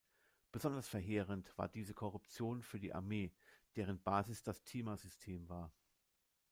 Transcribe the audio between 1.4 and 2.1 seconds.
war diese